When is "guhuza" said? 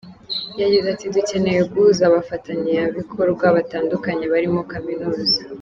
1.71-2.01